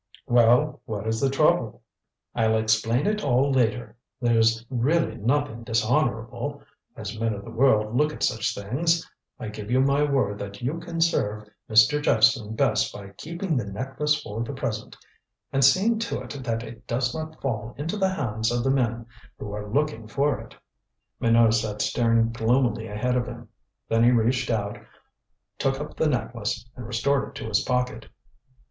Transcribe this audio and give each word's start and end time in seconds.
"Well, 0.25 0.81
what 0.85 1.05
is 1.05 1.21
the 1.21 1.29
trouble?" 1.29 1.83
"I'll 2.33 2.57
explain 2.57 3.05
it 3.05 3.23
all 3.23 3.51
later. 3.51 3.95
There's 4.19 4.65
really 4.67 5.13
nothing 5.17 5.61
dishonorable 5.63 6.63
as 6.97 7.19
men 7.19 7.35
of 7.35 7.45
the 7.45 7.51
world 7.51 7.95
look 7.95 8.11
at 8.11 8.23
such 8.23 8.55
things. 8.55 9.07
I 9.39 9.49
give 9.49 9.69
you 9.69 9.79
my 9.79 10.03
word 10.03 10.39
that 10.39 10.59
you 10.59 10.79
can 10.79 11.01
serve 11.01 11.47
Mr. 11.69 12.01
Jephson 12.01 12.55
best 12.55 12.91
by 12.91 13.09
keeping 13.09 13.55
the 13.55 13.65
necklace 13.71 14.19
for 14.19 14.41
the 14.41 14.53
present 14.53 14.97
and 15.53 15.63
seeing 15.63 15.99
to 15.99 16.21
it 16.23 16.31
that 16.43 16.63
it 16.63 16.87
does 16.87 17.13
not 17.13 17.39
fall 17.39 17.75
into 17.77 17.95
the 17.95 18.09
hands 18.09 18.51
of 18.51 18.63
the 18.63 18.71
men 18.71 19.05
who 19.37 19.53
are 19.53 19.69
looking 19.71 20.07
for 20.07 20.39
it." 20.39 20.55
Minot 21.19 21.53
sat 21.53 21.79
staring 21.79 22.31
gloomily 22.31 22.87
ahead 22.87 23.15
of 23.15 23.27
him. 23.27 23.49
Then 23.87 24.03
he 24.03 24.09
reached 24.09 24.49
out, 24.49 24.79
took 25.59 25.79
up 25.79 25.95
the 25.95 26.09
necklace, 26.09 26.67
and 26.75 26.87
restored 26.87 27.29
it 27.29 27.35
to 27.35 27.43
his 27.45 27.59
pocket. 27.61 28.07